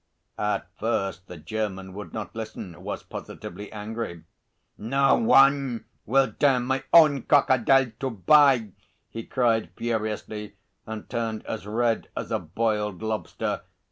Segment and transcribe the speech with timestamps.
[0.39, 4.23] At first the German would not listen was positively angry.
[4.75, 8.69] "No one will dare my own crocodile to buy!"
[9.11, 10.55] he cried furiously,
[10.87, 13.61] and turned as red as a boiled lobster.